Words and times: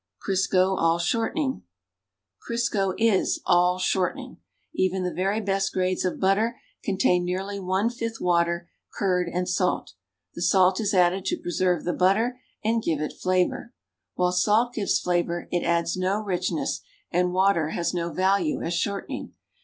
CRISCO 0.21 0.73
ALL 0.77 0.97
SHORTENING 0.97 1.61
Crisco 2.49 2.95
is 2.97 3.39
all 3.45 3.77
shortening. 3.77 4.37
Even 4.73 5.03
the 5.03 5.13
very 5.13 5.39
best 5.39 5.73
grades 5.73 6.03
of 6.05 6.19
butter 6.19 6.55
contain 6.83 7.23
nearly 7.23 7.59
one 7.59 7.87
fifth 7.87 8.19
water, 8.19 8.71
curd 8.95 9.29
and 9.31 9.47
salt. 9.47 9.93
The 10.33 10.41
salt 10.41 10.79
is 10.79 10.95
added 10.95 11.23
to 11.25 11.37
preserve 11.37 11.83
the 11.83 11.93
butter 11.93 12.41
and 12.63 12.81
give 12.81 12.99
it 12.99 13.13
flavor. 13.13 13.75
AVhile 14.17 14.33
salt 14.33 14.73
gives 14.73 14.97
flavor 14.97 15.47
it 15.51 15.61
adds 15.63 15.95
no 15.95 16.19
richness 16.19 16.81
and 17.11 17.31
water 17.31 17.69
has 17.69 17.93
no 17.93 18.11
value 18.11 18.63
as 18.63 18.73
shortening. 18.73 19.33